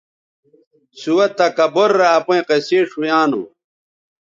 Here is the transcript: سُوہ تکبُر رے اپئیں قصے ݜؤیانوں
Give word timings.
سُوہ 0.99 1.25
تکبُر 1.37 1.89
رے 1.97 2.07
اپئیں 2.17 2.43
قصے 2.47 2.79
ݜؤیانوں 2.89 3.45